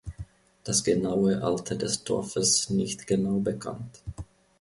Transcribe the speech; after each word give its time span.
Das 0.63 0.83
genaue 0.83 1.43
Alter 1.43 1.75
des 1.75 2.03
Dorfes 2.03 2.71
nicht 2.71 3.05
genau 3.05 3.37
bekannt. 3.37 4.01